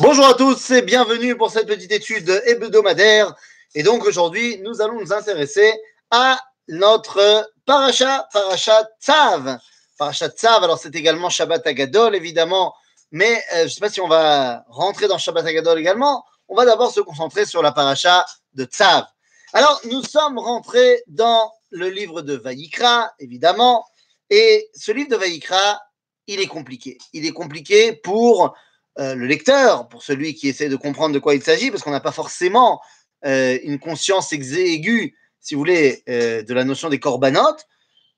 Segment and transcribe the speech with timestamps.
[0.00, 3.32] Bonjour à tous et bienvenue pour cette petite étude hebdomadaire.
[3.76, 5.72] Et donc aujourd'hui, nous allons nous intéresser
[6.10, 9.56] à notre paracha, paracha Tzav.
[9.96, 12.74] Paracha Tzav, alors c'est également Shabbat Agadol évidemment,
[13.12, 16.24] mais euh, je ne sais pas si on va rentrer dans Shabbat Agadol également.
[16.48, 19.04] On va d'abord se concentrer sur la paracha de Tzav.
[19.52, 23.86] Alors nous sommes rentrés dans le livre de Vaïkra, évidemment,
[24.28, 25.80] et ce livre de Vaïkra,
[26.26, 26.98] il est compliqué.
[27.12, 28.56] Il est compliqué pour
[28.98, 31.90] euh, le lecteur, pour celui qui essaie de comprendre de quoi il s'agit, parce qu'on
[31.90, 32.80] n'a pas forcément
[33.24, 37.66] euh, une conscience aiguë, si vous voulez, euh, de la notion des corbanotes,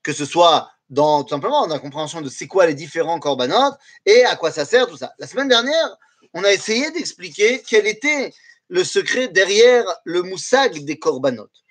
[0.03, 3.77] que ce soit dans tout simplement dans la compréhension de c'est quoi les différents corbanotes
[4.05, 5.13] et à quoi ça sert, tout ça.
[5.19, 5.97] La semaine dernière,
[6.33, 8.33] on a essayé d'expliquer quel était
[8.69, 11.63] le secret derrière le moussag des corbanotes.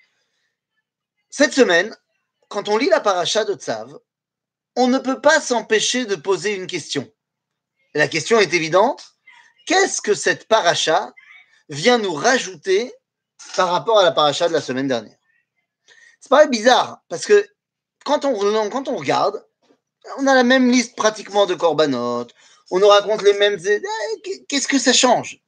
[1.29, 1.95] Cette semaine,
[2.47, 3.97] quand on lit la paracha de Tzav,
[4.75, 7.11] on ne peut pas s'empêcher de poser une question.
[7.97, 9.15] La question est évidente.
[9.65, 11.13] Qu'est-ce que cette paracha
[11.69, 12.93] vient nous rajouter
[13.55, 15.17] par rapport à la paracha de la semaine dernière?
[16.19, 17.45] C'est pas bizarre, parce que
[18.05, 19.43] quand on, quand on regarde,
[20.17, 22.33] on a la même liste pratiquement de corbanotes,
[22.71, 23.59] on nous raconte les mêmes...
[23.65, 23.81] Eh,
[24.47, 25.39] qu'est-ce que ça change?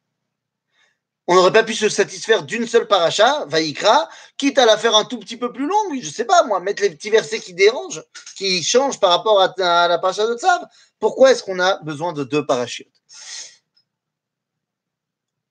[1.30, 5.05] On n'aurait pas pu se satisfaire d'une seule paracha, Vaïkra, quitte à la faire un
[5.05, 8.03] tout petit peu plus longue, je sais pas moi, mettre les petits versets qui dérangent,
[8.36, 10.66] qui changent par rapport à, la paracha de Tzav.
[10.97, 12.91] Pourquoi est-ce qu'on a besoin de deux parachutes?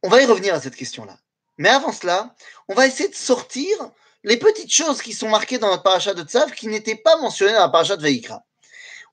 [0.02, 1.16] On va y revenir à cette question-là.
[1.58, 2.34] Mais avant cela,
[2.66, 3.76] on va essayer de sortir
[4.24, 7.52] les petites choses qui sont marquées dans notre paracha de Tzav qui n'étaient pas mentionnées
[7.52, 8.42] dans la paracha de Vaïkra.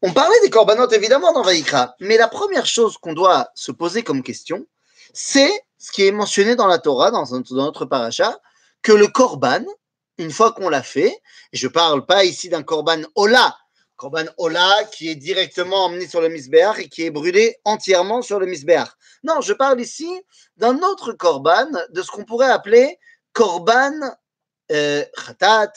[0.02, 4.02] On parlait des corbanotes évidemment dans Vaïkra, mais la première chose qu'on doit se poser
[4.02, 4.66] comme question,
[5.14, 5.54] c'est
[5.86, 8.40] ce qui est mentionné dans la Torah, dans, notre paracha,
[8.82, 9.64] que le korban,
[10.18, 11.16] une fois qu'on l'a fait,
[11.54, 13.56] je ne parle pas ici d'un korban ola,
[13.96, 18.40] korban ola qui est directement emmené sur le misbéach et qui est brûlé entièrement sur
[18.40, 18.90] le misbéach.
[19.24, 20.10] Non, je parle ici
[20.58, 22.98] d'un autre korban, de ce qu'on pourrait appeler
[23.34, 23.94] korban
[24.72, 25.72] euh, khatat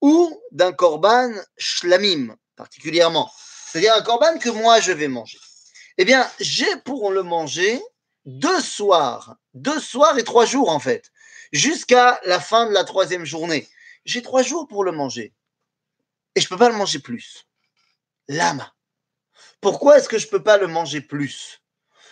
[0.00, 3.30] ou d'un korban shlamim particulièrement.
[3.70, 5.38] C'est-à-dire un korban que moi je vais manger.
[5.98, 7.80] Eh bien, j'ai pour le manger
[8.26, 11.10] deux soirs, deux soirs et trois jours en fait,
[11.52, 13.68] jusqu'à la fin de la troisième journée.
[14.04, 15.32] J'ai trois jours pour le manger.
[16.34, 17.46] Et je ne peux pas le manger plus.
[18.28, 18.72] Lama.
[19.60, 21.62] Pourquoi est-ce que je ne peux pas le manger plus?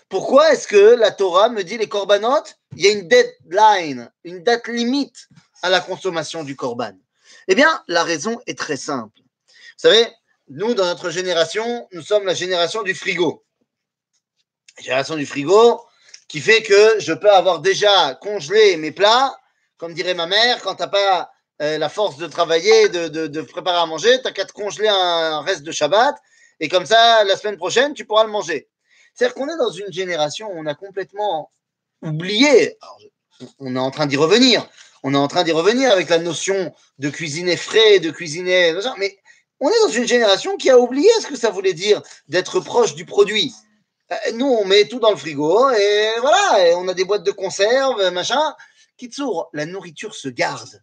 [0.09, 4.43] Pourquoi est-ce que la Torah me dit les corbanotes, il y a une deadline, une
[4.43, 5.29] date limite
[5.63, 6.93] à la consommation du corban
[7.49, 9.19] Eh bien, la raison est très simple.
[9.19, 10.07] Vous savez,
[10.49, 13.45] nous, dans notre génération, nous sommes la génération du frigo.
[14.79, 15.81] La génération du frigo,
[16.29, 19.37] qui fait que je peux avoir déjà congelé mes plats,
[19.77, 21.31] comme dirait ma mère, quand tu n'as pas
[21.63, 24.89] euh, la force de travailler, de, de, préparer à manger, tu n'as qu'à te congeler
[24.89, 26.17] un, reste de Shabbat,
[26.61, 28.69] et comme ça, la semaine prochaine, tu pourras le manger.
[29.15, 31.53] C'est-à-dire qu'on est dans une génération où on a complètement
[32.03, 32.77] oublié,
[33.59, 34.67] on est en train d'y revenir,
[35.03, 39.19] on est en train d'y revenir avec la notion de cuisiner frais, de cuisiner, mais
[39.61, 42.95] on est dans une génération qui a oublié ce que ça voulait dire d'être proche
[42.95, 43.55] du produit.
[44.13, 47.31] Euh, nous, on met tout dans le frigo et voilà, on a des boîtes de
[47.31, 48.55] conserve, machin.
[48.97, 50.83] Kitsour, la nourriture se garde.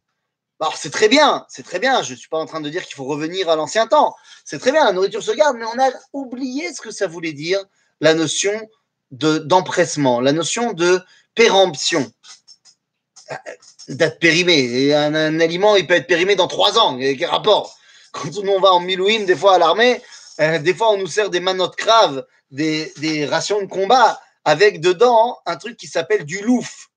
[0.60, 2.04] Alors, c'est très bien, c'est très bien.
[2.04, 4.16] Je ne suis pas en train de dire qu'il faut revenir à l'ancien temps.
[4.46, 7.34] C'est très bien, la nourriture se garde, mais on a oublié ce que ça voulait
[7.34, 7.64] dire,
[8.00, 8.54] la notion
[9.12, 11.02] d'empressement, la notion de
[11.36, 12.12] péremption.
[13.32, 13.36] Euh,
[13.88, 14.94] d'être périmé.
[14.94, 16.98] un, aliment, il peut être périmé dans trois ans.
[16.98, 17.76] Quel rapport?
[18.12, 20.02] Quand on va en Milouim, des fois à l'armée,
[20.40, 25.40] euh, des fois on nous sert des manottes craves des, rations de combat avec dedans
[25.46, 26.90] un truc qui s'appelle du louf.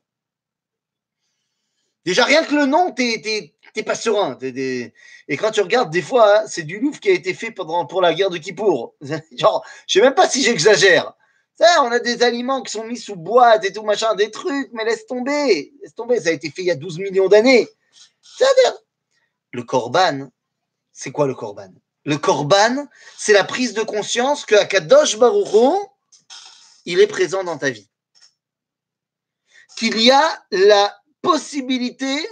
[2.05, 3.55] Déjà, rien que le nom, t'es
[3.87, 4.39] pas serein.
[4.43, 7.87] Et quand tu regardes, des fois, hein, c'est du louf qui a été fait pendant,
[7.87, 8.95] pour la guerre de Kippour.
[9.39, 11.15] Genre, je sais même pas si j'exagère.
[11.81, 14.85] on a des aliments qui sont mis sous boîte et tout, machin, des trucs, mais
[14.85, 15.73] laisse tomber.
[15.83, 17.67] Laisse tomber, ça a été fait il y a 12 millions d'années.
[19.53, 20.29] Le korban,
[20.93, 21.73] c'est quoi le korban?
[22.05, 25.89] Le korban, c'est la prise de conscience que Akadosh Baruch
[26.85, 27.89] il est présent dans ta vie.
[29.77, 32.27] Qu'il y a la possibilité,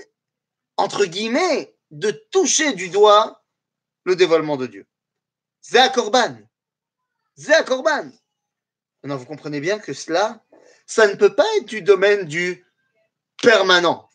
[0.76, 3.42] entre guillemets, de toucher du doigt
[4.04, 4.86] le dévoilement de Dieu.
[5.74, 6.36] Un korban.
[7.48, 8.10] Un korban.
[9.02, 10.44] Maintenant, vous comprenez bien que cela,
[10.86, 12.64] ça ne peut pas être du domaine du
[13.42, 14.08] permanent.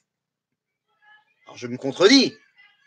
[1.45, 2.37] Alors, je me contredis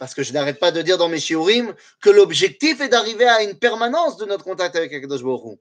[0.00, 3.43] parce que je n'arrête pas de dire dans mes shiurim que l'objectif est d'arriver à
[3.43, 5.61] une permanence de notre contact avec Akadosh Baruch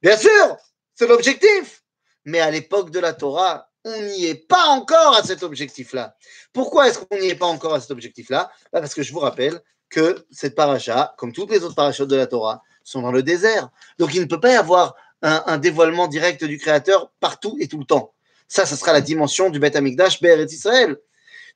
[0.00, 0.56] Bien sûr,
[0.94, 1.82] c'est l'objectif.
[2.24, 6.16] Mais à l'époque de la Torah, on n'y est pas encore à cet objectif-là.
[6.52, 8.48] Pourquoi est-ce qu'on n'y est pas encore à cet objectif-là?
[8.72, 9.60] Bah, Parce que je vous rappelle
[9.90, 13.70] que cette paracha, comme toutes les autres parachutes de la Torah, sont dans le désert.
[13.98, 17.78] Donc il ne peut pas y avoir un, dévoilement direct du Créateur partout et tout
[17.78, 18.14] le temps.
[18.46, 20.96] Ça, ce sera la dimension du Beth Amikdash, et Israël.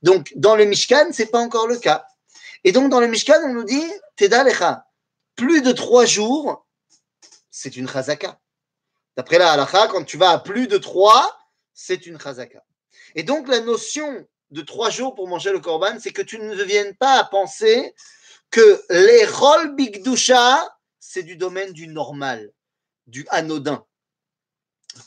[0.03, 2.07] Donc, dans le Mishkan, c'est pas encore le cas.
[2.65, 3.85] Et donc, dans le Mishkan, on nous dit,
[4.17, 4.87] Teda Lecha,
[5.37, 6.67] plus de trois jours,
[7.51, 8.39] c'est une chazaka.
[9.17, 11.37] D'après la halakha, quand tu vas à plus de trois,
[11.75, 12.65] c'est une chazaka.
[13.15, 16.63] Et donc, la notion de trois jours pour manger le korban, c'est que tu ne
[16.63, 17.95] viennes pas à penser
[18.51, 22.53] que les rôles bigdusha, c'est du domaine du normal,
[23.07, 23.85] du anodin.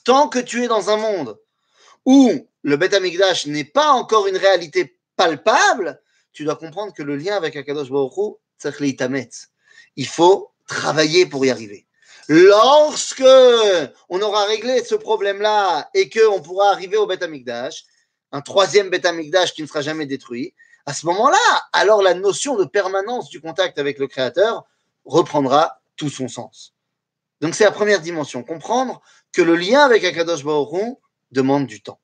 [0.03, 1.39] Tant que tu es dans un monde
[2.05, 6.01] où le Beth Amikdash n'est pas encore une réalité palpable,
[6.33, 8.97] tu dois comprendre que le lien avec Akadosh Baruch Hu,
[9.95, 11.85] il faut travailler pour y arriver.
[12.27, 13.23] Lorsque
[14.09, 17.85] on aura réglé ce problème-là et qu'on pourra arriver au Beth Amikdash,
[18.31, 20.53] un troisième Beth Amikdash qui ne sera jamais détruit,
[20.85, 21.37] à ce moment-là,
[21.73, 24.65] alors la notion de permanence du contact avec le Créateur
[25.05, 26.73] reprendra tout son sens.
[27.41, 30.97] Donc c'est la première dimension, comprendre que le lien avec Akadosh Baruch
[31.31, 32.00] demande du temps.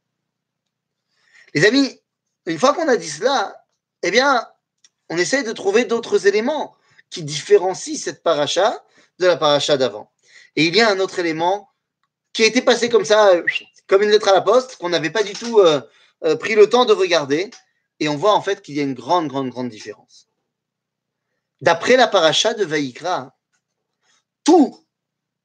[1.54, 2.00] Les amis,
[2.46, 3.66] une fois qu'on a dit cela,
[4.04, 4.48] eh bien,
[5.10, 6.76] on essaye de trouver d'autres éléments
[7.10, 8.84] qui différencient cette paracha
[9.20, 10.12] de la paracha d'avant.
[10.56, 11.70] Et il y a un autre élément
[12.34, 13.32] qui a été passé comme ça,
[13.88, 15.82] comme une lettre à la poste, qu'on n'avait pas du tout euh,
[16.26, 17.50] euh, pris le temps de regarder,
[18.00, 20.28] et on voit en fait qu'il y a une grande, grande, grande différence.
[21.62, 23.36] D'après la paracha de Vaïkra,
[24.44, 24.86] tout,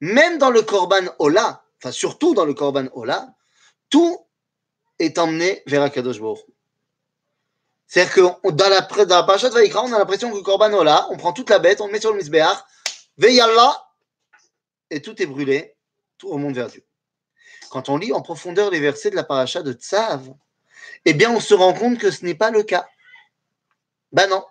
[0.01, 3.35] même dans le Korban Ola, enfin surtout dans le Korban Ola,
[3.89, 4.27] tout
[5.03, 6.21] est emmené vers Akadosh.
[7.87, 10.73] C'est-à-dire que dans la, dans la paracha de Vaïkra, on a l'impression que le Korban
[10.73, 12.59] Ola, on prend toute la bête, on le met sur le Misbéach,
[13.19, 13.87] Veillallah,
[14.91, 15.77] et tout est brûlé,
[16.19, 16.85] tout remonte vers Dieu.
[17.71, 20.33] Quand on lit en profondeur les versets de la paracha de Tzav,
[21.05, 22.87] eh bien, on se rend compte que ce n'est pas le cas.
[24.13, 24.45] Ben non.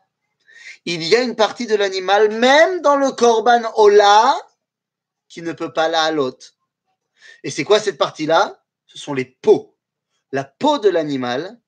[0.85, 4.35] Il y a une partie de l'animal, même dans le korban ola,
[5.29, 6.11] qui ne peut pas la à.
[7.43, 8.61] Et c'est quoi cette partie-là?
[8.87, 9.70] Ce sont les peaux.
[10.31, 11.59] La peau de l'animal,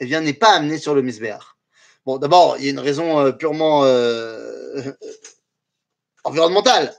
[0.00, 1.58] eh bien, n'est pas amenée sur le misbéar.
[2.04, 4.92] Bon, d'abord, il y a une raison euh, purement euh,
[6.24, 6.94] environnementale.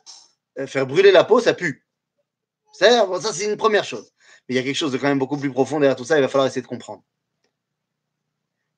[0.59, 1.87] Euh, faire brûler la peau, ça pue.
[2.73, 4.11] Ça, c'est une première chose.
[4.47, 6.17] Mais il y a quelque chose de quand même beaucoup plus profond derrière tout ça,
[6.17, 7.03] il va falloir essayer de comprendre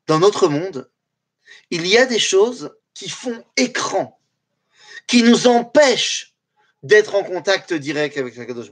[0.09, 0.91] dans notre monde,
[1.69, 4.19] il y a des choses qui font écran,
[5.05, 6.35] qui nous empêchent
[6.81, 8.71] d'être en contact direct avec la Kadosh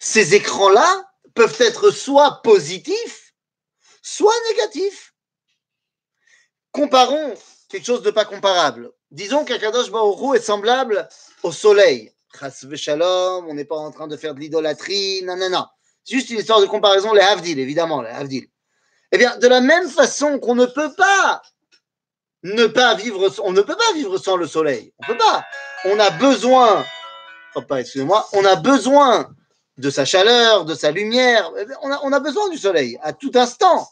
[0.00, 3.34] Ces écrans-là peuvent être soit positifs,
[4.02, 5.14] soit négatifs.
[6.70, 7.34] Comparons
[7.68, 8.90] quelque chose de pas comparable.
[9.10, 11.08] Disons qu'Akadosh Baruch est semblable
[11.42, 12.12] au soleil.
[12.76, 15.66] Shalom, on n'est pas en train de faire de l'idolâtrie, non.
[16.04, 18.46] C'est juste une histoire de comparaison, les Havdil, évidemment, les Havdil.
[19.12, 21.42] Eh bien, de la même façon qu'on ne peut pas
[22.42, 24.92] ne pas vivre, on ne peut pas vivre sans le soleil.
[24.98, 25.44] On peut pas.
[25.84, 26.84] On a besoin,
[27.54, 29.30] oh, excusez-moi, on a besoin
[29.78, 31.50] de sa chaleur, de sa lumière.
[31.58, 33.88] Eh on a, besoin du soleil à tout instant.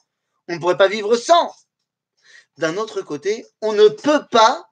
[0.49, 1.55] On ne pourrait pas vivre sans.
[2.59, 4.69] D'un autre côté, on ne peut pas,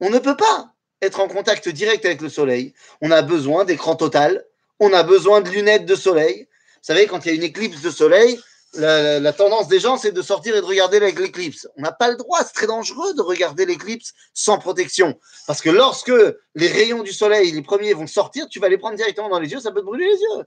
[0.00, 0.72] on ne peut pas
[1.02, 2.74] être en contact direct avec le soleil.
[3.00, 4.44] On a besoin d'écran total.
[4.78, 6.46] On a besoin de lunettes de soleil.
[6.74, 8.40] Vous savez, quand il y a une éclipse de soleil,
[8.74, 11.68] la, tendance des gens, c'est de sortir et de regarder l'éclipse.
[11.76, 15.18] On n'a pas le droit, c'est très dangereux de regarder l'éclipse sans protection.
[15.46, 16.12] Parce que lorsque
[16.54, 19.50] les rayons du soleil, les premiers, vont sortir, tu vas les prendre directement dans les
[19.50, 20.44] yeux, ça peut te brûler les yeux.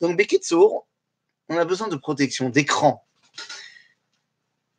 [0.00, 0.86] Donc, Bekitsour,
[1.48, 3.04] on a besoin de protection, d'écran.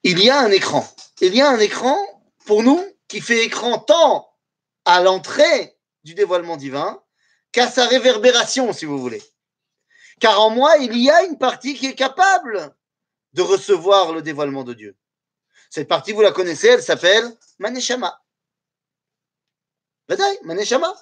[0.03, 0.87] Il y a un écran.
[1.21, 1.97] Il y a un écran,
[2.45, 4.29] pour nous, qui fait écran tant
[4.85, 7.01] à l'entrée du dévoilement divin
[7.51, 9.23] qu'à sa réverbération, si vous voulez.
[10.19, 12.73] Car en moi, il y a une partie qui est capable
[13.35, 14.95] de recevoir le dévoilement de Dieu.
[15.69, 17.25] Cette partie, vous la connaissez, elle s'appelle
[17.59, 18.21] Maneshama.
[20.07, 20.93] Badaï, Maneshama.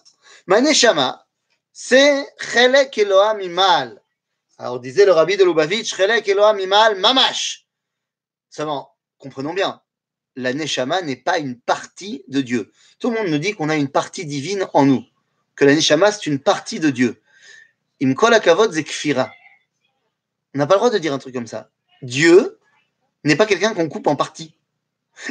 [0.47, 1.27] Maneshama,
[1.71, 4.01] c'est Chelek Eloham Imal.
[4.57, 7.67] Alors, disait le rabbi de Lubavitch, Chelek Eloham Imal Mamash.
[8.49, 9.81] Seulement, comprenons bien,
[10.35, 12.71] la Neshama n'est pas une partie de Dieu.
[12.99, 15.03] Tout le monde nous dit qu'on a une partie divine en nous,
[15.55, 17.21] que la Neshama, c'est une partie de Dieu.
[18.01, 19.31] Zekfira.
[20.55, 21.69] On n'a pas le droit de dire un truc comme ça.
[22.03, 22.59] Dieu
[23.23, 24.53] n'est pas quelqu'un qu'on coupe en parties.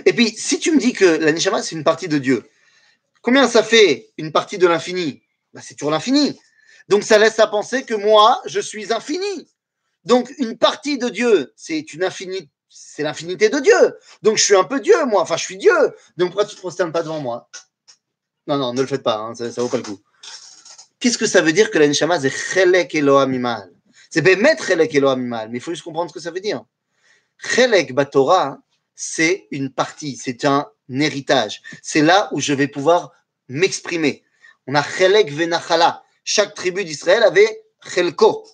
[0.06, 2.48] Et puis, si tu me dis que la Neshama, c'est une partie de Dieu,
[3.20, 5.22] combien ça fait une partie de l'infini?
[5.52, 6.38] Bah, C'est toujours l'infini.
[6.88, 9.48] Donc, ça laisse à penser que moi, je suis infini.
[10.04, 13.98] Donc, une partie de Dieu, c'est une infinité, c'est l'infinité de Dieu.
[14.22, 15.22] Donc, je suis un peu Dieu, moi.
[15.22, 15.76] Enfin, je suis Dieu.
[16.16, 17.48] Donc, pourquoi tu ne te prosternes pas devant moi?
[18.46, 19.18] Non, non, ne le faites pas.
[19.18, 20.00] Hein, ça ne vaut pas le coup.
[20.98, 23.68] Qu'est-ce que ça veut dire que la Neshama, c'est Chelek Elohim
[24.12, 26.62] c'est Bemet Chelek Elohim mais il faut juste comprendre ce que ça veut dire.
[27.38, 28.58] Chelek Batora,
[28.94, 31.62] c'est une partie, c'est un héritage.
[31.80, 33.12] C'est là où je vais pouvoir
[33.48, 34.22] m'exprimer.
[34.66, 36.02] On a Chelek Venachala.
[36.24, 38.46] chaque tribu d'Israël avait chelko.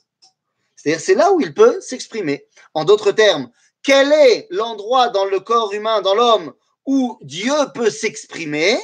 [0.77, 2.47] C'est-à-dire, c'est là où il peut s'exprimer.
[2.73, 3.51] En d'autres termes,
[3.83, 6.55] quel est l'endroit dans le corps humain, dans l'homme,
[6.87, 8.79] où Dieu peut s'exprimer?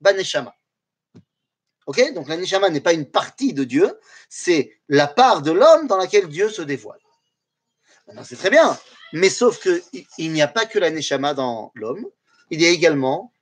[0.00, 0.54] Baneshama.
[1.86, 2.12] Ok?
[2.14, 3.98] Donc la Neshama n'est pas une partie de Dieu,
[4.28, 6.98] c'est la part de l'homme dans laquelle Dieu se dévoile.
[8.24, 8.78] C'est très bien,
[9.12, 12.06] mais sauf qu'il n'y a pas que la Neshama dans l'homme,
[12.50, 13.32] il y a également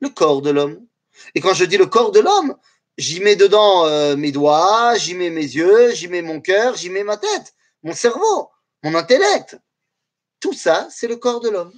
[0.00, 0.86] le corps de l'homme.
[1.34, 2.56] Et quand je dis le corps de l'homme,
[2.98, 6.90] j'y mets dedans euh, mes doigts, j'y mets mes yeux, j'y mets mon cœur, j'y
[6.90, 8.50] mets ma tête, mon cerveau,
[8.82, 9.58] mon intellect.
[10.40, 11.72] Tout ça, c'est le corps de l'homme.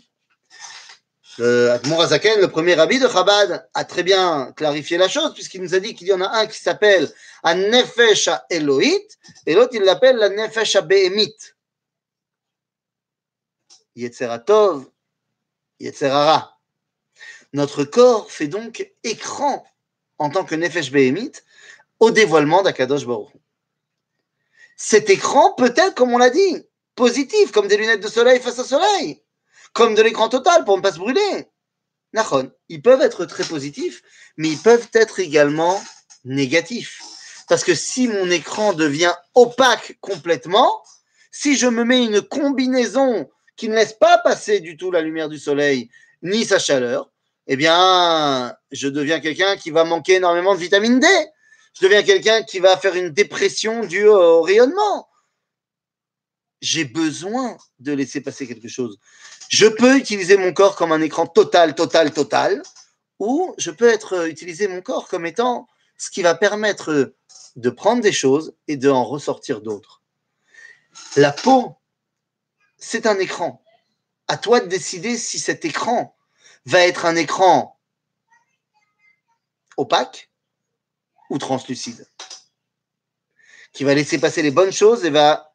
[1.40, 5.78] Euh, le premier rabbi de Chabad, a très bien clarifié la chose, puisqu'il nous a
[5.78, 7.08] dit qu'il y en a un qui s'appelle
[7.44, 9.06] un Nefesh Elohit,
[9.46, 11.36] et l'autre il l'appelle la Nefesh Behemit.
[13.94, 14.86] Yetzeratov,
[15.78, 16.58] Yetzerara.
[17.52, 19.64] Notre corps fait donc écran
[20.18, 21.32] en tant que Nefesh Behemit
[22.00, 23.30] au dévoilement d'Akadosh Baruch.
[24.76, 26.64] Cet écran peut être, comme on l'a dit,
[26.94, 29.22] positif, comme des lunettes de soleil face au soleil
[29.78, 31.46] comme de l'écran total pour ne pas se brûler.
[32.68, 34.02] Ils peuvent être très positifs,
[34.36, 35.80] mais ils peuvent être également
[36.24, 37.00] négatifs.
[37.48, 40.82] Parce que si mon écran devient opaque complètement,
[41.30, 45.28] si je me mets une combinaison qui ne laisse pas passer du tout la lumière
[45.28, 45.90] du soleil
[46.22, 47.12] ni sa chaleur,
[47.46, 51.06] eh bien, je deviens quelqu'un qui va manquer énormément de vitamine D.
[51.74, 55.08] Je deviens quelqu'un qui va faire une dépression due au rayonnement.
[56.60, 58.98] J'ai besoin de laisser passer quelque chose.
[59.48, 62.62] Je peux utiliser mon corps comme un écran total, total, total,
[63.18, 67.14] ou je peux être, euh, utiliser mon corps comme étant ce qui va permettre
[67.56, 70.02] de prendre des choses et d'en ressortir d'autres.
[71.16, 71.76] La peau,
[72.76, 73.62] c'est un écran.
[74.28, 76.14] À toi de décider si cet écran
[76.66, 77.80] va être un écran
[79.76, 80.30] opaque
[81.30, 82.06] ou translucide,
[83.72, 85.54] qui va laisser passer les bonnes choses et va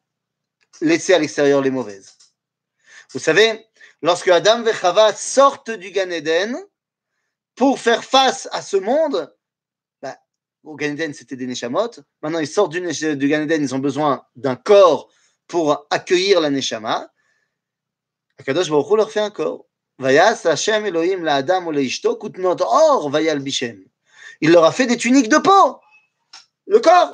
[0.80, 2.16] laisser à l'extérieur les mauvaises.
[3.12, 3.66] Vous savez,
[4.04, 6.56] lorsque Adam et Chava sortent du Gan Eden
[7.56, 9.34] pour faire face à ce monde,
[10.02, 10.18] bah,
[10.62, 13.78] au Gan Eden c'était des Neshamot, maintenant ils sortent du, du Gan Eden, ils ont
[13.78, 15.10] besoin d'un corps
[15.48, 17.10] pour accueillir la Neshama.
[18.38, 19.66] Akadosh Baruch leur fait un corps.
[20.00, 21.42] Elohim la
[22.60, 23.84] or vayal bishem.
[24.40, 25.80] Il leur a fait des tuniques de peau.
[26.66, 27.10] Le corps.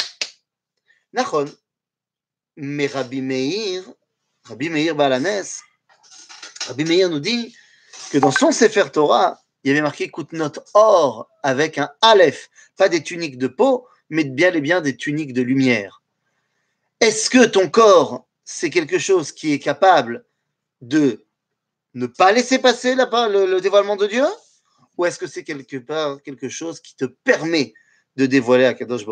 [2.56, 3.82] Mais Rabbi Meir,
[4.44, 5.60] Rabbi Meir Balanes,
[6.70, 7.56] Rabbi nous dit
[8.12, 12.88] que dans son Sefer Torah, il y avait marqué note or avec un Aleph, pas
[12.88, 16.00] des tuniques de peau, mais bien et bien des tuniques de lumière.
[17.00, 20.24] Est-ce que ton corps, c'est quelque chose qui est capable
[20.80, 21.26] de
[21.94, 24.26] ne pas laisser passer le, le dévoilement de Dieu?
[24.96, 27.74] Ou est-ce que c'est quelque part quelque chose qui te permet
[28.14, 29.04] de dévoiler à Kadosh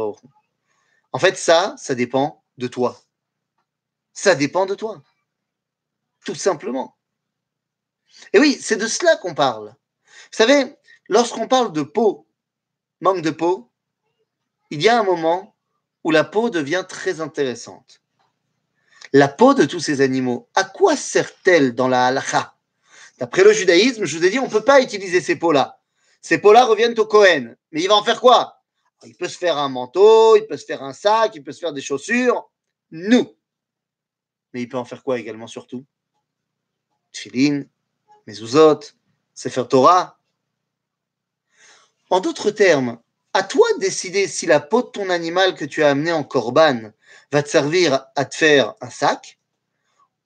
[1.12, 3.00] En fait, ça, ça dépend de toi.
[4.12, 5.02] Ça dépend de toi.
[6.24, 6.97] Tout simplement.
[8.32, 9.68] Et oui, c'est de cela qu'on parle.
[9.68, 10.76] Vous savez,
[11.08, 12.26] lorsqu'on parle de peau,
[13.00, 13.70] manque de peau,
[14.70, 15.56] il y a un moment
[16.04, 18.02] où la peau devient très intéressante.
[19.12, 22.54] La peau de tous ces animaux, à quoi sert-elle dans la halakha?
[23.18, 25.80] D'après le judaïsme, je vous ai dit, on ne peut pas utiliser ces peaux-là.
[26.20, 27.56] Ces peaux-là reviennent au Cohen.
[27.72, 28.62] Mais il va en faire quoi?
[29.04, 31.60] Il peut se faire un manteau, il peut se faire un sac, il peut se
[31.60, 32.50] faire des chaussures.
[32.90, 33.36] Nous.
[34.52, 35.84] Mais il peut en faire quoi également, surtout?
[37.12, 37.64] Tchilin,
[38.28, 38.80] Mezuzot,
[39.32, 40.18] Sefer Torah.
[42.10, 43.00] En d'autres termes,
[43.32, 46.24] à toi de décider si la peau de ton animal que tu as amené en
[46.24, 46.92] corban
[47.32, 49.38] va te servir à te faire un sac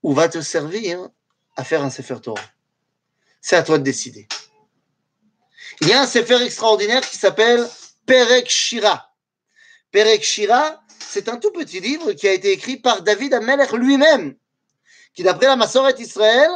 [0.02, 1.11] ou va te servir
[1.54, 2.42] à faire un Sefer Torah.
[3.40, 4.26] C'est à toi de décider.
[5.80, 7.64] Il y a un Sefer extraordinaire qui s'appelle
[8.04, 9.14] Perek Shira.
[9.92, 14.35] Perek Shira, c'est un tout petit livre qui a été écrit par David Amelech lui-même,
[15.14, 16.50] qui d'après la Massoret Israël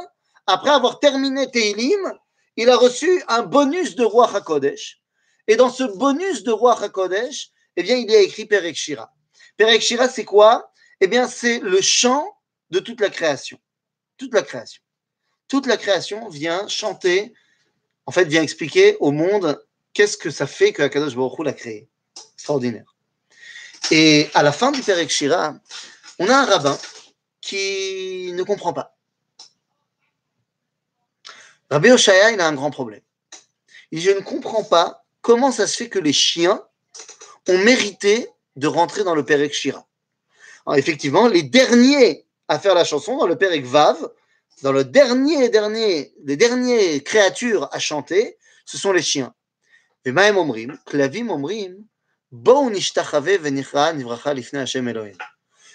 [0.46, 2.12] après avoir terminé Teilim,
[2.56, 5.00] il a reçu un bonus de roi HaKodesh.
[5.48, 9.12] Et dans ce bonus de roi HaKodesh, eh bien, il y a écrit Perek Shira.
[10.08, 10.72] C'est quoi?
[11.00, 12.26] Eh bien, c'est le chant
[12.70, 13.58] de toute la création.
[14.16, 14.82] Toute la création.
[15.48, 17.34] Toute la création vient chanter,
[18.06, 19.62] en fait, vient expliquer au monde
[19.92, 21.88] qu'est-ce que ça fait que HaKadosh Baruch l'a créé.
[22.34, 22.96] Extraordinaire.
[23.90, 25.54] Et à la fin du Perek Shira,
[26.18, 26.78] on a un rabbin
[27.40, 28.95] qui ne comprend pas.
[31.70, 33.02] Rabbi Oshaya, il a un grand problème.
[33.90, 36.62] Il dit, je ne comprends pas comment ça se fait que les chiens
[37.48, 39.86] ont mérité de rentrer dans le Perek Shira.
[40.74, 43.96] Effectivement, les derniers à faire la chanson, dans le Perek Vav,
[44.62, 49.34] dans le dernier, dernier, les dernières créatures à chanter, ce sont les chiens.
[50.04, 51.84] Et Maem Omrim, Klavim Omrim,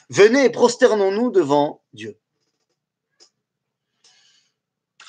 [0.10, 2.21] Venez, prosternons-nous devant Dieu.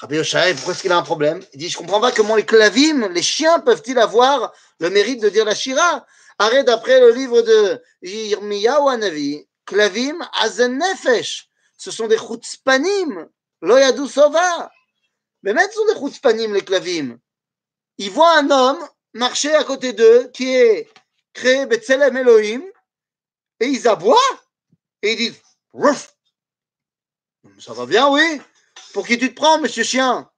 [0.03, 1.41] Rabbi Yoshai, pourquoi est-ce qu'il a un problème?
[1.53, 5.29] Il dit, je comprends pas comment les clavim, les chiens, peuvent-ils avoir le mérite de
[5.29, 6.05] dire la Shira?
[6.41, 11.49] Arrête d'après le livre de Yirmiyahu Anavi, clavim azen nefesh.
[11.79, 13.29] Ce sont des chutzpanim,
[13.61, 14.73] loyadou sova.
[15.45, 17.17] Mais même ce sont des les clavim.
[17.99, 20.91] Ils voient un homme marcher à côté d'eux qui est
[21.33, 22.65] créé Betzelem Elohim
[23.61, 24.19] et ils aboient
[25.01, 25.41] et ils disent,
[25.73, 26.13] Rouf.
[27.61, 28.41] Ça va bien, oui
[28.93, 30.31] pour qui tu te prends, monsieur chien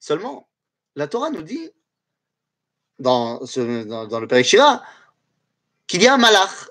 [0.00, 0.48] Seulement,
[0.94, 1.70] la Torah nous dit,
[2.98, 4.42] dans, le Père
[5.86, 6.68] qu'il y a un malach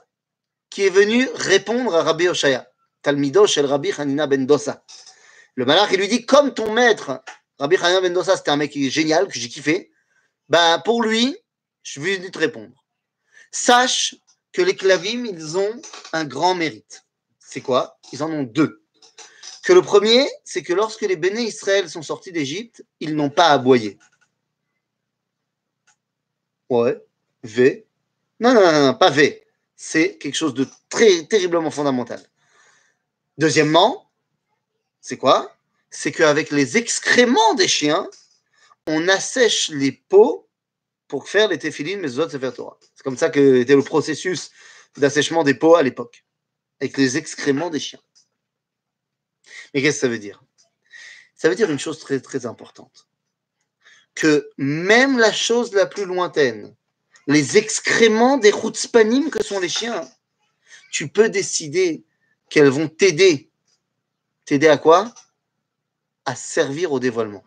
[0.69, 2.67] qui est venu répondre à Rabbi Oshaya,
[3.01, 4.83] Talmido shel Rabbi Hanina ben Dosa.
[5.55, 7.21] Le malach, il lui dit, comme ton maître,
[7.59, 9.91] Rabbi Hanina ben Dosa, c'était un mec qui est génial, que j'ai kiffé,
[10.49, 11.37] ben, pour lui,
[11.83, 12.85] je vais te répondre.
[13.51, 14.15] Sache
[14.51, 15.81] que les clavim, ils ont
[16.13, 17.05] un grand mérite.
[17.39, 17.99] C'est quoi?
[18.11, 18.84] Ils en ont deux
[19.65, 23.47] que le premier, c'est que lorsque les béné Israël sont sortis d'Égypte, ils n'ont pas
[23.47, 23.97] aboyé.
[26.69, 27.03] Ouais,
[27.41, 27.87] V.
[28.39, 29.43] Non, non, non, pas V.
[29.75, 32.21] C'est quelque chose de très terriblement fondamental.
[33.39, 34.11] Deuxièmement,
[35.01, 35.51] c'est quoi?
[35.89, 38.07] C'est qu'avec les excréments des chiens,
[38.85, 40.47] on assèche les peaux
[41.07, 42.77] pour faire les téphilines, mais autres Sefer Torah.
[42.93, 44.51] C'est comme ça que était le processus
[44.95, 46.23] d'assèchement des peaux à l'époque,
[46.79, 47.99] avec les excréments des chiens.
[49.73, 50.43] Mais qu'est-ce que ça veut dire?
[51.35, 53.07] Ça veut dire une chose très très importante.
[54.13, 56.73] Que même la chose la plus lointaine,
[57.27, 60.09] les excréments des chutzpanim que sont les chiens,
[60.91, 62.05] tu peux décider
[62.49, 63.49] qu'elles vont t'aider.
[64.45, 65.13] T'aider à quoi?
[66.25, 67.43] À servir au dévoilement,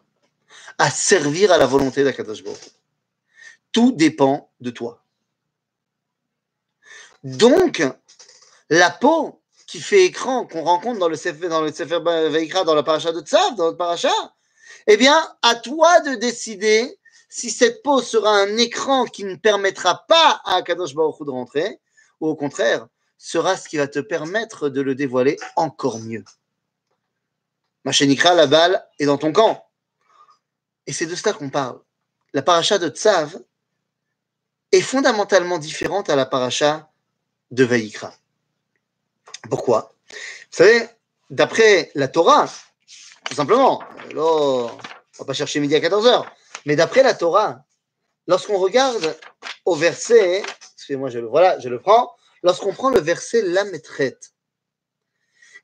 [0.79, 2.43] à servir à la volonté d'Akadash
[3.73, 5.03] Tout dépend de toi.
[7.25, 7.83] Donc,
[8.71, 9.38] la peau
[9.69, 13.13] qui fait écran, qu'on rencontre dans le Sefer, dans le Sefer Veikra, dans la paracha
[13.13, 14.11] de Tzav, dans notre paracha,
[14.87, 20.07] eh bien, à toi de décider si cette peau sera un écran qui ne permettra
[20.09, 21.81] pas à Kadosh Baruch de rentrer,
[22.21, 22.89] ou au contraire,
[23.19, 26.25] sera ce qui va te permettre de le dévoiler encore mieux.
[27.85, 29.67] Machenikra, la balle est dans ton camp.
[30.87, 31.79] Et c'est de cela qu'on parle.
[32.33, 33.39] La paracha de Tzav
[34.73, 36.91] est fondamentalement différente à la paracha
[37.51, 38.15] de Veikra.
[39.49, 39.93] Pourquoi?
[40.11, 40.17] Vous
[40.51, 40.89] savez,
[41.31, 42.49] d'après la Torah,
[43.25, 43.83] tout simplement,
[44.15, 44.71] on
[45.19, 46.25] va pas chercher midi à 14h,
[46.67, 47.65] mais d'après la Torah,
[48.27, 49.17] lorsqu'on regarde
[49.65, 50.43] au verset,
[50.75, 54.19] excusez-moi, je le, voilà, je le prends, lorsqu'on prend le verset Lametret,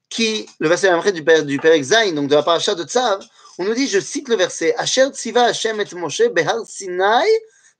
[0.09, 3.25] qui, le verset Lametret du père, du père Exaïn, donc de la paracha de Tzav,
[3.59, 7.29] on nous dit, je cite le verset, Asher tziva Hashem et Moshe behar Sinai,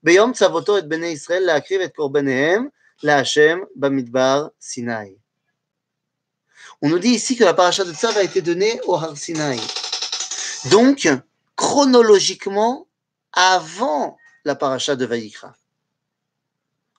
[0.01, 2.69] beyom tzavoto et bnei Israël laakriv et korbanehem,
[3.03, 5.17] la Hashem bamidbar Sinai.
[6.81, 9.57] On nous dit ici que la paracha de Tzav a été donnée au Har Sinai.
[10.71, 11.07] Donc,
[11.55, 12.87] chronologiquement,
[13.33, 15.55] avant la paracha de Vaïkra.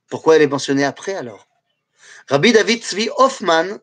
[0.09, 1.47] Pourquoi elle est mentionnée après alors?
[2.29, 3.79] Rabbi David Tzvi Hoffman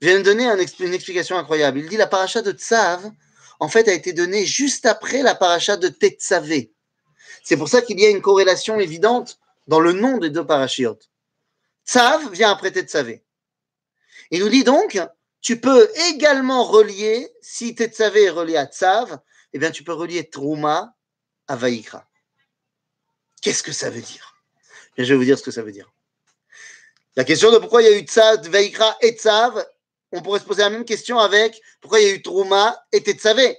[0.00, 0.46] vient de donner
[0.80, 1.78] une explication incroyable.
[1.78, 3.10] Il dit la paracha de Tzav,
[3.58, 6.72] en fait, a été donnée juste après la paracha de Tetzavé.
[7.42, 11.08] C'est pour ça qu'il y a une corrélation évidente dans le nom des deux parachiotes.
[11.86, 13.22] Tzav vient après Tetzavé.
[14.30, 15.00] Il nous dit donc,
[15.46, 19.20] tu peux également relier, si Tetzavé est relié à Tzav,
[19.52, 20.96] eh bien, tu peux relier Trouma
[21.46, 22.10] à Vaïkra.
[23.42, 24.34] Qu'est-ce que ça veut dire?
[24.98, 25.92] Je vais vous dire ce que ça veut dire.
[27.14, 29.64] La question de pourquoi il y a eu Tzav, Vaïkra et Tzav,
[30.10, 33.04] on pourrait se poser la même question avec pourquoi il y a eu Trouma et
[33.04, 33.56] Tetzavé.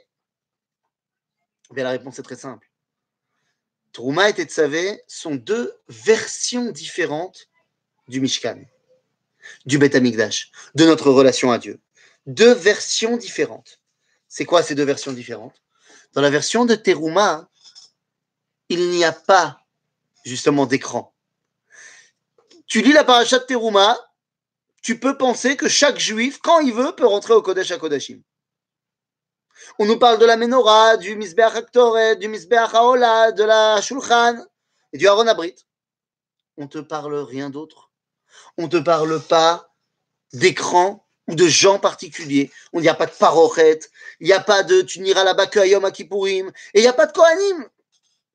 [1.71, 2.69] Eh bien, la réponse est très simple.
[3.93, 7.47] Trouma et Tetzavé sont deux versions différentes
[8.09, 8.65] du Mishkan
[9.65, 11.79] du Beth Amikdash, de notre relation à Dieu.
[12.25, 13.79] Deux versions différentes.
[14.27, 15.61] C'est quoi ces deux versions différentes?
[16.13, 17.49] Dans la version de Teruma,
[18.69, 19.61] il n'y a pas
[20.25, 21.13] justement d'écran.
[22.65, 23.97] Tu lis la paracha de Teruma,
[24.83, 28.21] tu peux penser que chaque juif, quand il veut, peut rentrer au Kodesh HaKodashim.
[29.79, 34.45] On nous parle de la menorah, du Mizbeach HaKtoret, du Mizbeach HaOla, de la Shulchan
[34.93, 35.55] et du Aaron Abrit.
[36.57, 37.86] On te parle rien d'autre
[38.57, 39.69] on ne te parle pas
[40.33, 42.51] d'écran ou de gens particuliers.
[42.73, 43.89] On n'y a pas de parochette,
[44.19, 46.93] il n'y a pas de tu n'iras là-bas que Yom Kippourim, et il n'y a
[46.93, 47.67] pas de Kohanim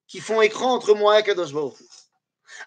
[0.06, 1.52] qui font écran entre moi et Kadosh.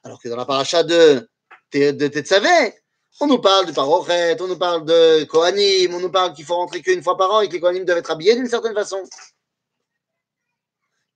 [0.03, 1.29] Alors que dans la paracha de,
[1.71, 2.73] de Tetzavé,
[3.21, 6.55] on nous parle de parochet, on nous parle de Kohanim, on nous parle qu'il faut
[6.55, 9.01] rentrer qu'une fois par an et que les Kohanim doivent être habillés d'une certaine façon.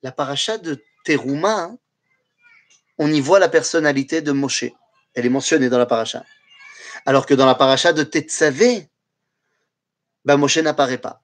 [0.02, 1.72] La paracha de Teruma,
[2.98, 4.66] on y voit la personnalité de Moshe.
[5.14, 6.24] Elle est mentionnée dans la paracha.
[7.06, 8.90] Alors que dans la paracha de Tetzavé,
[10.26, 11.24] ben Moshe n'apparaît pas.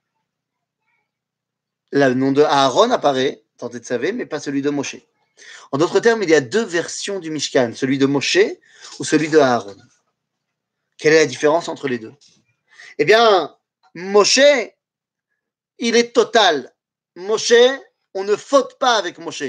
[1.91, 4.97] le nom de Aaron apparaît dans Tetzavé, mais pas celui de Moshe.
[5.71, 8.37] En d'autres termes, il y a deux versions du Mishkan, celui de Moshe
[8.99, 9.75] ou celui de Aaron.
[10.97, 12.13] Quelle est la différence entre les deux?
[12.97, 13.55] Eh bien,
[13.93, 14.39] Moshe,
[15.77, 16.73] il est total.
[17.15, 17.53] Moshe,
[18.13, 19.43] on ne faute pas avec Moshe.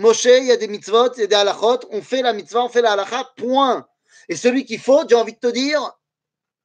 [0.00, 2.64] Moshe, il y a des mitzvot, il y a des halachot, on fait la mitzvah,
[2.64, 3.86] on fait la halacha, point.
[4.30, 5.92] Et celui qui faute, j'ai envie de te dire,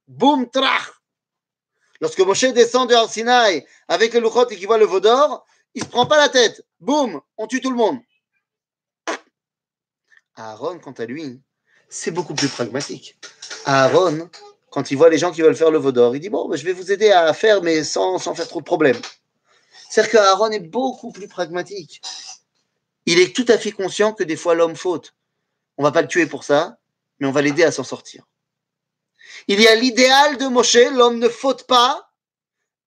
[0.07, 0.93] boum, trach.
[1.99, 5.81] Lorsque Moshe descend de Sinaï avec le luchot et qu'il voit le veau d'or, il
[5.81, 6.65] ne se prend pas la tête.
[6.79, 7.99] Boum, on tue tout le monde.
[10.37, 11.41] Aaron, quant à lui,
[11.89, 13.17] c'est beaucoup plus pragmatique.
[13.65, 14.29] Aaron,
[14.69, 16.63] quand il voit les gens qui veulent faire le veau d'or, il dit Bon, je
[16.63, 18.99] vais vous aider à faire, mais sans, sans faire trop de problèmes.
[19.89, 22.01] C'est-à-dire qu'Aaron est beaucoup plus pragmatique.
[23.05, 25.15] Il est tout à fait conscient que des fois l'homme faute.
[25.77, 26.77] On va pas le tuer pour ça,
[27.19, 28.25] mais on va l'aider à s'en sortir.
[29.47, 32.11] Il y a l'idéal de Moshe, l'homme ne faute pas,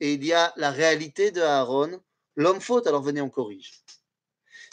[0.01, 2.01] et il y a la réalité de Aaron,
[2.37, 3.83] l'homme faute, alors venez, on corrige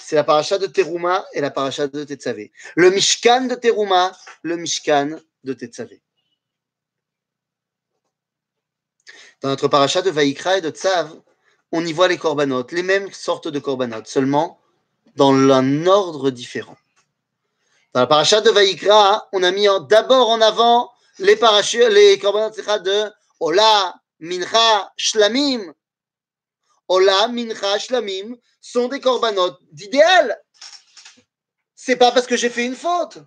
[0.05, 2.51] c'est la paracha de Teruma et la paracha de Tetzavé.
[2.75, 5.99] Le Mishkan de Teruma, le Mishkan de Tetzavé.
[9.41, 11.11] Dans notre paracha de Vaikra et de Tzav,
[11.71, 14.59] on y voit les korbanot, les mêmes sortes de korbanot, seulement
[15.15, 16.77] dans un ordre différent.
[17.93, 21.39] Dans la paracha de Vaikra, on a mis d'abord en avant les,
[21.89, 25.73] les korbanot de Ola, Mincha, Shlamim.
[26.87, 30.37] Ola, Mincha, Shlamim, sont des corbanotes d'idéal.
[31.75, 33.19] C'est pas parce que j'ai fait une faute.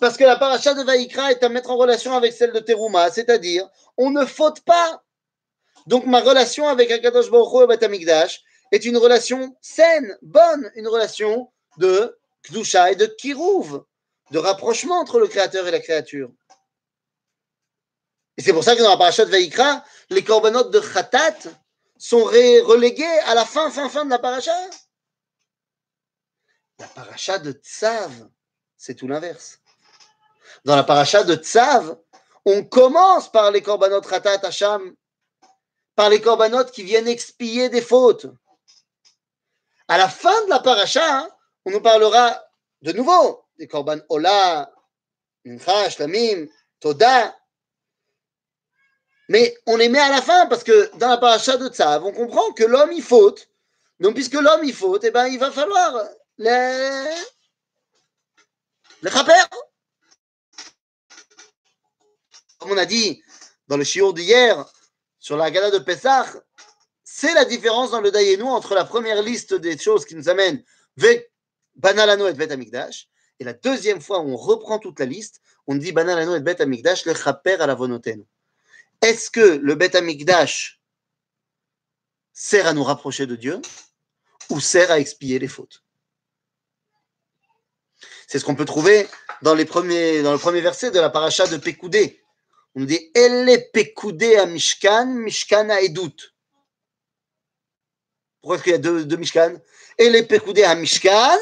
[0.00, 3.10] Parce que la paracha de Vaikra est à mettre en relation avec celle de Teruma,
[3.10, 5.02] c'est-à-dire, on ne faute pas.
[5.86, 8.42] Donc ma relation avec Akadosh Baruch et Batamikdash
[8.74, 13.84] est une relation saine, bonne, une relation de Kdusha et de Kirouv,
[14.32, 16.30] de rapprochement entre le créateur et la créature.
[18.36, 21.36] Et c'est pour ça que dans la paracha de Vaikra, les corbanotes de Khatat
[21.96, 24.52] sont relégués à la fin, fin, fin de la paracha.
[26.80, 28.28] La paracha de Tzav,
[28.76, 29.60] c'est tout l'inverse.
[30.64, 31.96] Dans la paracha de Tzav,
[32.44, 34.94] on commence par les korbanot ratat hacham,
[35.94, 38.26] par les korbanot qui viennent expier des fautes.
[39.88, 41.30] À la fin de la paracha, hein,
[41.64, 42.42] on nous parlera
[42.82, 44.70] de nouveau des korban ola,
[45.44, 46.46] mincha, shlamim,
[46.80, 47.34] toda,
[49.28, 52.12] mais on les met à la fin parce que dans la paracha de Tzav, on
[52.12, 53.48] comprend que l'homme il faute.
[54.00, 56.04] Donc puisque l'homme il faute, eh ben, il va falloir
[56.36, 57.14] les,
[59.02, 59.10] les.
[62.58, 63.22] Comme on a dit
[63.68, 64.64] dans le shiur d'hier
[65.18, 66.26] sur la gala de Pessah,
[67.16, 70.64] c'est la différence dans le Dayenu entre la première liste des choses qui nous amènent
[71.76, 72.48] Banalano et Bet
[73.38, 76.60] et la deuxième fois où on reprend toute la liste, on dit Banalano et Bet
[76.60, 78.24] Amikdash, le chaper à la vonoten.
[79.00, 80.80] Est-ce que le Beth Amikdash
[82.32, 83.62] sert à nous rapprocher de Dieu
[84.50, 85.84] ou sert à expier les fautes?
[88.26, 89.06] C'est ce qu'on peut trouver
[89.42, 92.20] dans, le premier verset de la paracha de Pekoudé.
[92.74, 96.33] On dit Elle Pekoudé à Mishkan, Mishkan à Edut.
[98.44, 99.54] Pourquoi est-ce qu'il y a deux, Mishkan?
[99.96, 101.38] Elle Pekoudé à Mishkan,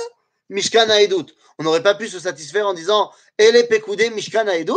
[0.48, 1.32] Mishkan à Edut.
[1.58, 4.72] On n'aurait pas pu se satisfaire en disant Elle Pekoudé, Mishkan à Edut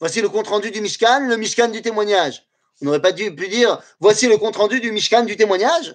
[0.00, 2.46] Voici le compte-rendu du Mishkan, le Mishkan du témoignage.
[2.80, 5.94] On n'aurait pas dû, pu dire voici le compte-rendu du Mishkan du témoignage?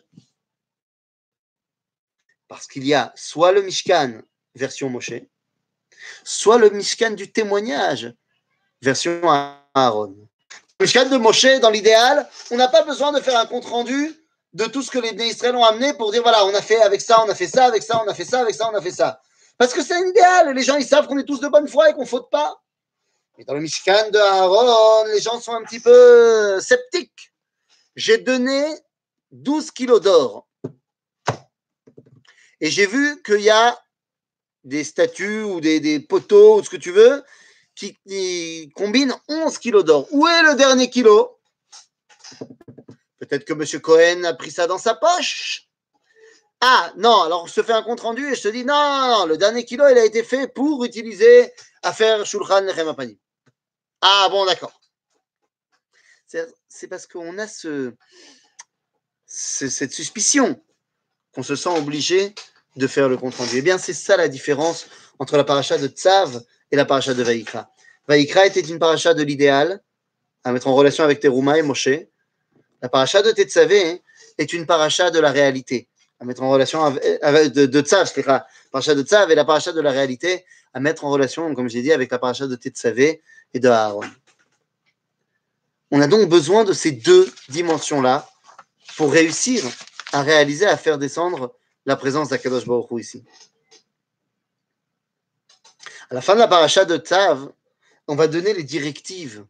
[2.48, 4.22] Parce qu'il y a soit le Mishkan
[4.54, 5.14] version Moshe,
[6.24, 8.14] soit le Mishkan du témoignage
[8.84, 9.20] version
[9.74, 10.16] Aaron.
[10.80, 14.16] Le Mishkan de Moshe, dans l'idéal, on n'a pas besoin de faire un compte-rendu
[14.54, 17.02] de tout ce que les Israéliens ont amené pour dire voilà, on a fait avec
[17.02, 18.82] ça, on a fait ça, avec ça, on a fait ça, avec ça, on a
[18.82, 19.22] fait ça.
[19.58, 20.54] Parce que c'est un idéal.
[20.54, 22.62] Les gens, ils savent qu'on est tous de bonne foi et qu'on ne faute pas.
[23.38, 27.34] Mais dans le Mishkan de Aaron, les gens sont un petit peu sceptiques.
[27.96, 28.66] J'ai donné
[29.32, 30.48] 12 kilos d'or.
[32.62, 33.80] Et j'ai vu qu'il y a
[34.64, 37.24] des statues ou des, poteaux ou ce que tu veux
[37.76, 40.08] qui, combinent 11 kilos d'or.
[40.12, 41.38] Où est le dernier kilo?
[43.28, 43.82] Peut-être que M.
[43.82, 45.68] Cohen a pris ça dans sa poche.
[46.62, 49.26] Ah non, alors on se fait un compte rendu et je te dis non, non,
[49.28, 51.52] le dernier kilo il a été fait pour utiliser
[51.84, 52.96] à faire Shulchan Lechem
[54.02, 54.80] ah bon, d'accord.
[56.68, 57.94] C'est parce qu'on a ce,
[59.26, 60.62] cette suspicion
[61.34, 62.36] qu'on se sent obligé
[62.76, 63.58] de faire le compte rendu.
[63.58, 64.88] Eh bien, c'est ça la différence
[65.20, 67.72] entre la paracha de Tzav et la paracha de Vaikra.
[68.08, 69.82] Vaikra était une paracha de l'idéal,
[70.44, 71.90] à mettre en relation avec Teruma et Moshe.
[72.82, 74.02] La paracha de Tetzavé
[74.38, 75.88] est une paracha de la réalité.
[76.20, 79.72] à mettre en relation avec, de, de Tzav, la paracha de Tzav et la paracha
[79.72, 83.22] de la réalité, à mettre en relation, comme j'ai dit, avec la paracha de Tetzavé
[83.54, 84.10] et de Aaron.
[85.92, 88.30] On a donc besoin de ces deux dimensions-là
[88.98, 89.64] pour réussir
[90.12, 93.24] à réaliser, à faire descendre la présence d'Akadosh Baruch Hu ici.
[96.10, 97.50] À la fin de la paracha de Tzav,
[98.08, 99.46] on va donner les directives.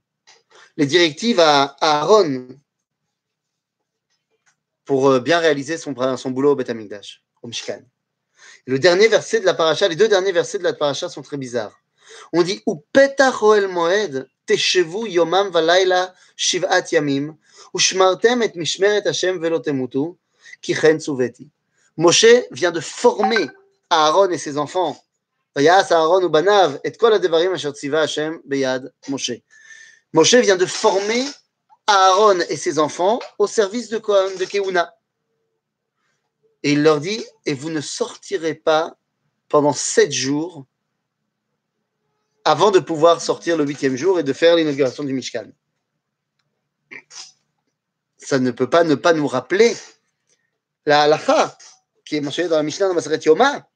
[0.75, 2.47] Les directives à Aaron
[4.87, 7.81] pour euh, bien réaliser son, son boulot au Beth Amikdash, au Mishkan.
[8.65, 11.37] Le dernier verset de la paracha, les deux derniers versets de la paracha sont très
[11.37, 11.79] bizarres.
[12.33, 17.35] On dit Ou petach moed teshevu yomam valayla shiv'at yamim
[17.73, 20.17] ushmartem et mishmeret Hashem velo temutu
[20.61, 21.49] ki suveti.
[21.97, 23.47] Moshe vient de former
[23.89, 24.97] Aaron et ses enfants.
[25.55, 29.41] Vayas Aaron ou banav et kol adevarim asher tziva Hashem beyad Moshe.
[30.13, 31.25] Moshe vient de former
[31.87, 34.93] Aaron et ses enfants au service de, de Keuna.
[36.63, 38.97] Et il leur dit, et vous ne sortirez pas
[39.47, 40.65] pendant sept jours
[42.43, 45.47] avant de pouvoir sortir le huitième jour et de faire l'inauguration du Mishkan.
[48.17, 49.75] Ça ne peut pas ne pas nous rappeler
[50.85, 51.57] la halacha
[52.05, 53.67] qui est mentionnée dans la Mishnah dans Maseret Yoma,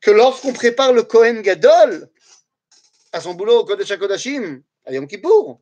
[0.00, 2.10] que lorsqu'on prépare le Kohen Gadol
[3.12, 5.60] à son boulot au Kodesh HaKodashim, à Yom Kippour,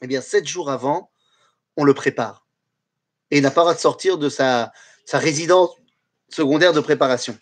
[0.00, 1.10] eh bien, sept jours avant,
[1.76, 2.46] on le prépare.
[3.30, 4.72] Et il n'a pas le droit de sortir de sa,
[5.12, 5.70] résidence
[6.28, 7.38] secondaire de préparation.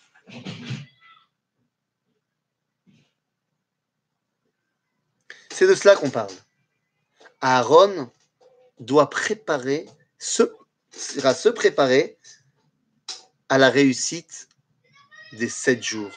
[5.52, 6.32] C'est de cela qu'on parle.
[7.40, 8.10] Aaron
[8.78, 10.42] doit préparer, se,
[10.90, 12.18] se préparer
[13.48, 14.48] à la réussite
[15.32, 16.12] des sept jours.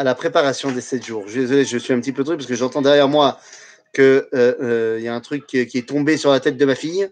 [0.00, 1.24] À la préparation des 7 jours.
[1.26, 3.38] Je suis désolé, je suis un petit peu truc parce que j'entends derrière moi
[3.94, 6.74] qu'il euh, euh, y a un truc qui, est tombé sur la tête de ma
[6.74, 7.10] fille.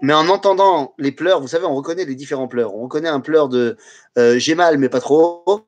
[0.00, 2.74] Mais en entendant les pleurs, vous savez, on reconnaît les différents pleurs.
[2.74, 3.76] On reconnaît un pleur de
[4.16, 5.66] euh, j'ai mal, mais pas trop.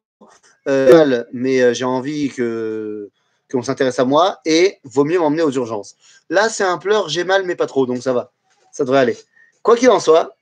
[0.65, 3.11] mal, mais j'ai envie que
[3.53, 5.97] qu'on s'intéresse à moi et vaut mieux m'emmener aux urgences.
[6.31, 8.33] Là, c'est un pleur j'ai mal, mais pas trop, donc ça va.
[8.73, 9.19] Ça devrait aller.
[9.63, 10.35] Quoi qu'il en soit,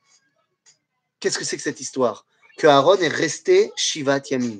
[1.18, 2.26] qu'est-ce que c'est que cette histoire?
[2.56, 4.58] Que Aaron est resté Shivat Yamin.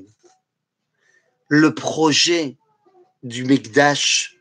[1.49, 2.57] Le projet
[3.23, 4.37] du Mikdash,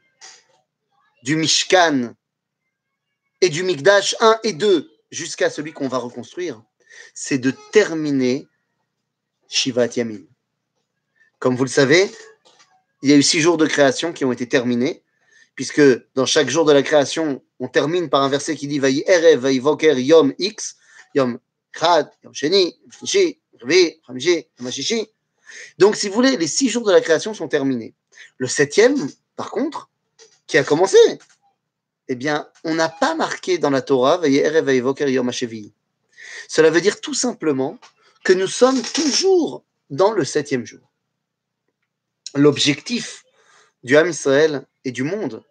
[1.24, 2.14] du Mishkan
[3.42, 6.62] et du Mikdash 1 et 2 jusqu'à celui qu'on va reconstruire,
[7.14, 8.48] c'est de terminer
[9.48, 10.24] Shivat Yamin.
[11.40, 12.12] Comme vous le savez,
[13.02, 15.04] il y a eu six jours de création qui ont été terminés,
[15.56, 15.82] puisque
[16.16, 19.42] dans chaque jour de la création, on termine par un verset qui dit Vayi Erev,
[19.42, 20.76] Vayi Voker, Yom X,
[21.14, 21.40] Yom
[21.72, 23.08] Chad, Yom Sheni, Yom
[25.78, 27.94] donc, si vous voulez, les six jours de la création sont terminés.
[28.38, 28.96] Le septième,
[29.36, 29.90] par contre,
[30.48, 30.98] qui a commencé,
[32.08, 34.22] eh bien, on n'a pas marqué dans la Torah,
[36.48, 37.78] Cela veut dire tout simplement
[38.24, 40.92] que nous sommes toujours dans le septième jour.
[42.34, 43.24] L'objectif
[43.84, 45.44] du Ham Israël et du monde,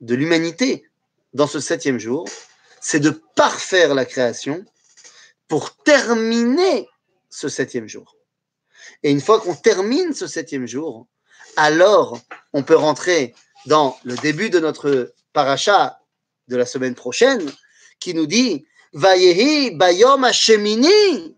[0.00, 0.84] de l'humanité,
[1.32, 2.28] dans ce septième jour,
[2.80, 4.64] c'est de parfaire la création
[5.48, 6.88] pour terminer
[7.34, 8.16] ce septième jour.
[9.02, 11.08] Et une fois qu'on termine ce septième jour,
[11.56, 12.20] alors
[12.52, 13.34] on peut rentrer
[13.66, 16.00] dans le début de notre paracha
[16.46, 17.50] de la semaine prochaine,
[17.98, 21.36] qui nous dit Vayehi Bayom Hashemini,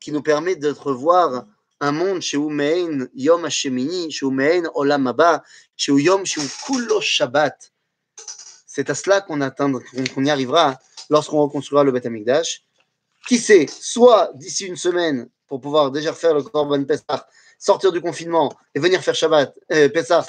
[0.00, 1.44] qui nous permet de revoir
[1.80, 5.42] un monde chez Umein Yom Hashemini, chez Umein Olam Haba,
[5.76, 7.72] chez Yom chez Kulo Shabbat.
[8.66, 10.78] C'est à cela qu'on qu'on y arrivera
[11.10, 12.62] lorsqu'on reconstruira le Beth Amikdash
[13.28, 18.00] qui sait, soit d'ici une semaine, pour pouvoir déjà faire le Korban Pessah, sortir du
[18.00, 20.24] confinement et venir faire Shabbat, euh, Pessah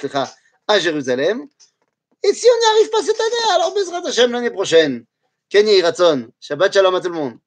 [0.67, 1.47] à Jérusalem.
[2.21, 5.05] Et si on n'y arrive pas cette année, alors Bezrat Hashem l'année prochaine.
[5.49, 7.37] Kenny Ratson, Shabbat Shalom à tout le monde.